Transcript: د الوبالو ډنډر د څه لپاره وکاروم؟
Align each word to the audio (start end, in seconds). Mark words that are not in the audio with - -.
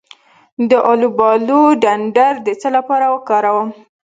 د 0.69 0.71
الوبالو 0.91 1.61
ډنډر 1.83 2.33
د 2.47 2.49
څه 2.61 2.67
لپاره 2.77 3.05
وکاروم؟ 3.15 3.69